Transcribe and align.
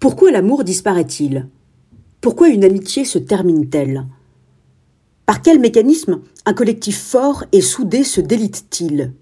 Pourquoi 0.00 0.30
l'amour 0.30 0.62
disparaît-il? 0.62 1.48
Pourquoi 2.20 2.50
une 2.50 2.62
amitié 2.62 3.04
se 3.04 3.18
termine-t-elle? 3.18 4.06
Par 5.26 5.42
quel 5.42 5.58
mécanisme 5.58 6.20
un 6.46 6.54
collectif 6.54 7.02
fort 7.02 7.42
et 7.50 7.60
soudé 7.60 8.04
se 8.04 8.20
délite-t-il? 8.20 9.12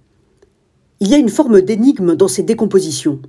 Il 1.00 1.08
y 1.08 1.14
a 1.14 1.18
une 1.18 1.30
forme 1.30 1.62
d'énigme 1.62 2.14
dans 2.14 2.28
ces 2.28 2.42
décompositions. 2.42 3.22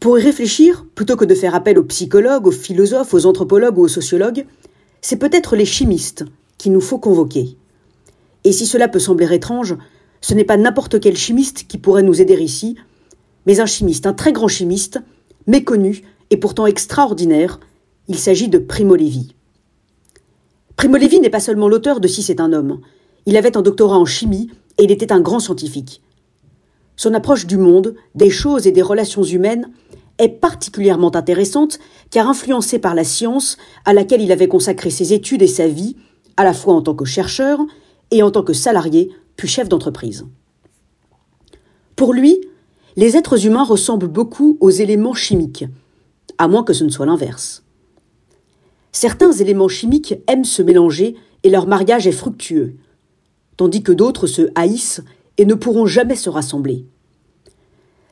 Pour 0.00 0.18
y 0.18 0.22
réfléchir, 0.22 0.84
plutôt 0.96 1.14
que 1.14 1.24
de 1.24 1.36
faire 1.36 1.54
appel 1.54 1.78
aux 1.78 1.84
psychologues, 1.84 2.48
aux 2.48 2.50
philosophes, 2.50 3.14
aux 3.14 3.26
anthropologues 3.26 3.78
ou 3.78 3.82
aux 3.82 3.88
sociologues, 3.88 4.44
c'est 5.00 5.18
peut-être 5.18 5.54
les 5.54 5.64
chimistes 5.64 6.24
qu'il 6.58 6.72
nous 6.72 6.80
faut 6.80 6.98
convoquer. 6.98 7.56
Et 8.42 8.50
si 8.50 8.66
cela 8.66 8.88
peut 8.88 8.98
sembler 8.98 9.32
étrange, 9.32 9.76
ce 10.20 10.34
n'est 10.34 10.42
pas 10.42 10.56
n'importe 10.56 10.98
quel 10.98 11.16
chimiste 11.16 11.68
qui 11.68 11.78
pourrait 11.78 12.02
nous 12.02 12.20
aider 12.20 12.34
ici, 12.42 12.74
mais 13.46 13.60
un 13.60 13.66
chimiste, 13.66 14.06
un 14.06 14.12
très 14.12 14.32
grand 14.32 14.48
chimiste, 14.48 15.00
méconnu 15.46 16.02
et 16.32 16.38
pourtant 16.38 16.64
extraordinaire, 16.64 17.60
il 18.08 18.18
s'agit 18.18 18.48
de 18.48 18.56
Primo 18.56 18.96
Levi. 18.96 19.34
Primo 20.76 20.96
Levi 20.96 21.20
n'est 21.20 21.28
pas 21.28 21.40
seulement 21.40 21.68
l'auteur 21.68 22.00
de 22.00 22.08
Si 22.08 22.22
c'est 22.22 22.40
un 22.40 22.54
homme, 22.54 22.80
il 23.26 23.36
avait 23.36 23.54
un 23.54 23.60
doctorat 23.60 23.98
en 23.98 24.06
chimie 24.06 24.50
et 24.78 24.84
il 24.84 24.90
était 24.90 25.12
un 25.12 25.20
grand 25.20 25.40
scientifique. 25.40 26.00
Son 26.96 27.12
approche 27.12 27.46
du 27.46 27.58
monde, 27.58 27.96
des 28.14 28.30
choses 28.30 28.66
et 28.66 28.72
des 28.72 28.80
relations 28.80 29.22
humaines 29.22 29.70
est 30.16 30.30
particulièrement 30.30 31.14
intéressante 31.14 31.78
car 32.10 32.26
influencée 32.30 32.78
par 32.78 32.94
la 32.94 33.04
science 33.04 33.58
à 33.84 33.92
laquelle 33.92 34.22
il 34.22 34.32
avait 34.32 34.48
consacré 34.48 34.88
ses 34.88 35.12
études 35.12 35.42
et 35.42 35.46
sa 35.46 35.68
vie, 35.68 35.96
à 36.38 36.44
la 36.44 36.54
fois 36.54 36.72
en 36.72 36.80
tant 36.80 36.94
que 36.94 37.04
chercheur 37.04 37.60
et 38.10 38.22
en 38.22 38.30
tant 38.30 38.42
que 38.42 38.54
salarié 38.54 39.10
puis 39.36 39.48
chef 39.48 39.68
d'entreprise. 39.68 40.24
Pour 41.94 42.14
lui, 42.14 42.40
les 42.96 43.18
êtres 43.18 43.44
humains 43.44 43.64
ressemblent 43.64 44.08
beaucoup 44.08 44.56
aux 44.60 44.70
éléments 44.70 45.14
chimiques, 45.14 45.66
à 46.42 46.48
moins 46.48 46.64
que 46.64 46.72
ce 46.72 46.82
ne 46.82 46.90
soit 46.90 47.06
l'inverse. 47.06 47.62
Certains 48.90 49.30
éléments 49.30 49.68
chimiques 49.68 50.16
aiment 50.26 50.44
se 50.44 50.60
mélanger 50.60 51.14
et 51.44 51.50
leur 51.50 51.68
mariage 51.68 52.08
est 52.08 52.10
fructueux, 52.10 52.74
tandis 53.56 53.84
que 53.84 53.92
d'autres 53.92 54.26
se 54.26 54.50
haïssent 54.56 55.02
et 55.38 55.44
ne 55.46 55.54
pourront 55.54 55.86
jamais 55.86 56.16
se 56.16 56.28
rassembler. 56.28 56.84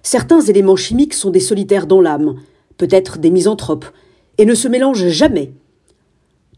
Certains 0.04 0.41
éléments 0.42 0.77
chimiques 0.77 1.14
sont 1.14 1.30
des 1.30 1.41
solitaires 1.41 1.88
dans 1.88 2.00
l'âme, 2.00 2.36
peut-être 2.77 3.19
des 3.19 3.30
misanthropes, 3.30 3.86
et 4.38 4.44
ne 4.44 4.54
se 4.54 4.69
mélangent 4.69 5.08
jamais, 5.08 5.52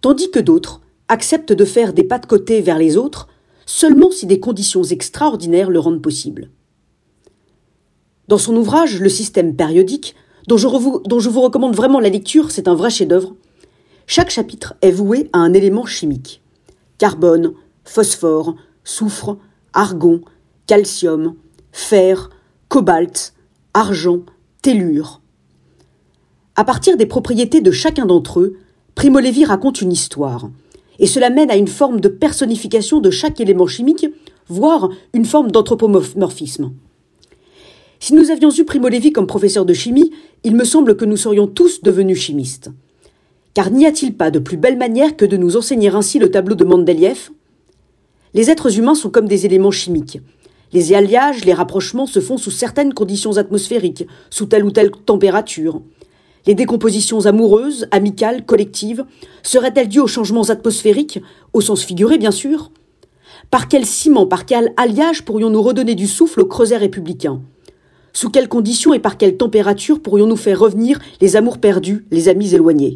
tandis 0.03 0.31
que 0.31 0.41
d'autres 0.41 0.83
acceptent 1.09 1.55
de 1.55 1.65
faire 1.65 1.95
des 1.95 2.05
pas 2.05 2.19
de 2.19 2.27
côté 2.27 2.61
vers 2.61 2.79
les 2.79 2.99
autres 2.99 3.29
seulement 3.65 4.11
si 4.11 4.27
des 4.27 4.41
conditions 4.41 4.85
extraordinaires 4.85 5.71
le 5.71 5.79
rendent 5.79 6.03
possible. 6.03 6.51
Dans 8.29 8.39
son 8.39 8.57
ouvrage 8.57 9.01
Le 9.01 9.09
système 9.09 9.57
périodique, 9.57 10.15
dont 10.49 10.57
je, 10.57 10.67
vous 10.67 11.41
recommande 11.41 11.75
vraiment 11.75 12.01
la 12.01 12.09
lecture, 12.09 12.51
c'est 12.51 12.69
un 12.69 12.75
vrai 12.75 12.91
chef-d'œuvre, 12.91 13.35
chaque 14.07 14.31
chapitre 14.31 14.75
est 14.83 14.91
voué 14.91 15.31
à 15.33 15.39
un 15.39 15.53
élément 15.53 15.87
chimique. 15.87 16.43
Carbone, 16.99 17.53
phosphore, 17.85 18.55
soufre, 18.85 19.37
argon, 19.73 20.21
calcium, 20.67 21.35
fer, 21.73 22.31
cobalt, 22.69 23.35
argent, 23.75 24.21
tellure. 24.61 25.21
À 26.57 26.65
partir 26.65 26.97
des 26.97 27.07
propriétés 27.07 27.61
de 27.61 27.71
chacun 27.71 28.07
d'entre 28.07 28.41
eux, 28.41 28.59
Primo 28.95 29.21
Levi 29.21 29.45
raconte 29.45 29.81
une 29.81 29.93
histoire, 29.93 30.51
et 30.99 31.07
cela 31.07 31.31
mène 31.31 31.51
à 31.51 31.57
une 31.57 31.69
forme 31.69 32.01
de 32.01 32.09
personnification 32.09 33.01
de 33.01 33.11
chaque 33.11 33.41
élément 33.41 33.67
chimique, 33.67 34.07
voire 34.49 34.91
une 35.15 35.25
forme 35.25 35.51
d'anthropomorphisme. 35.51 36.73
Si 38.05 38.15
nous 38.15 38.33
avions 38.33 38.51
eu 38.51 38.65
Primo 38.65 38.89
Levi 38.89 39.13
comme 39.13 39.29
professeur 39.29 39.65
de 39.65 39.73
chimie, 39.73 40.11
il 40.43 40.57
me 40.57 40.65
semble 40.65 40.97
que 40.97 41.05
nous 41.05 41.17
serions 41.17 41.47
tous 41.47 41.83
devenus 41.83 42.19
chimistes. 42.19 42.69
Car 43.55 43.71
n'y 43.71 43.87
a-t-il 43.87 44.17
pas 44.17 44.33
de 44.33 44.41
plus 44.41 44.57
belle 44.57 44.77
manière 44.77 45.17
que 45.17 45.25
de 45.25 45.37
nous 45.37 45.57
enseigner 45.57 45.89
ainsi 45.91 46.19
le 46.19 46.29
tableau 46.29 46.57
de 46.57 46.65
Mendeleïev? 46.65 47.31
Les 48.35 48.51
êtres 48.51 48.77
humains 48.77 48.97
sont 48.97 49.09
comme 49.09 49.29
des 49.29 49.47
éléments 49.47 49.71
chimiques. 49.71 50.21
Les 50.73 50.93
alliages, 50.95 51.45
les 51.45 51.53
rapprochements 51.53 52.07
se 52.07 52.19
font 52.19 52.39
sous 52.39 52.51
certaines 52.51 52.93
conditions 52.93 53.37
atmosphériques, 53.37 54.09
sous 54.31 54.47
telle 54.47 54.65
ou 54.65 54.73
telle 54.73 54.91
température. 54.91 55.81
Les 56.49 56.57
décompositions 56.57 57.27
amoureuses, 57.27 57.87
amicales, 57.93 58.45
collectives, 58.45 59.05
seraient-elles 59.45 59.89
dues 59.89 60.01
aux 60.01 60.09
changements 60.09 60.51
atmosphériques, 60.51 61.21
au 61.53 61.61
sens 61.61 61.85
figuré 61.85 62.19
bien 62.19 62.33
sûr 62.33 62.73
Par 63.53 63.69
quel 63.69 63.87
ciment, 63.87 64.27
par 64.27 64.45
quel 64.45 64.73
alliage 64.77 65.25
pourrions-nous 65.25 65.63
redonner 65.63 65.95
du 65.95 66.09
souffle 66.09 66.41
au 66.41 66.47
creuset 66.47 66.79
républicain? 66.79 67.41
Sous 68.15 68.31
quelles 68.31 68.49
conditions 68.49 68.93
et 68.93 68.99
par 68.99 69.17
quelle 69.17 69.37
température 69.37 70.01
pourrions-nous 70.01 70.37
faire 70.37 70.59
revenir 70.59 70.99
les 71.21 71.37
amours 71.37 71.59
perdus, 71.59 72.05
les 72.11 72.29
amis 72.29 72.55
éloignés? 72.55 72.91